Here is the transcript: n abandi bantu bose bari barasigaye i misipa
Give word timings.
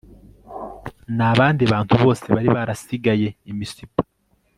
n 1.17 1.19
abandi 1.31 1.61
bantu 1.73 1.93
bose 2.03 2.25
bari 2.33 2.49
barasigaye 2.55 3.27
i 3.51 3.53
misipa 3.57 4.01